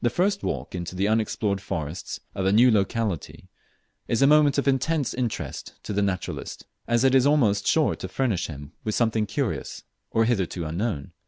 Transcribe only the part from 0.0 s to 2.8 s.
The first walk into the unexplored forests of a new